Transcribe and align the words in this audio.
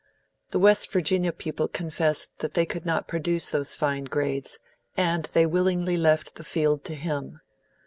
The 0.49 0.57
West 0.57 0.91
Virginia 0.91 1.31
people 1.31 1.67
confessed 1.67 2.35
that 2.39 2.55
they 2.55 2.65
could 2.65 2.87
not 2.87 3.07
produce 3.07 3.49
those 3.51 3.75
fine 3.75 4.05
grades, 4.05 4.57
and 4.97 5.25
they 5.25 5.45
willingly 5.45 5.95
left 5.95 6.37
the 6.37 6.43
field 6.43 6.83
to 6.85 6.95
him. 6.95 7.39